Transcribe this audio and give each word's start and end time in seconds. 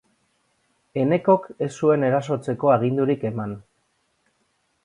Enekok 1.01 1.45
ez 1.67 1.69
zuen 1.83 2.07
erasotzeko 2.09 2.73
agindurik 2.79 3.29
eman. 3.33 3.55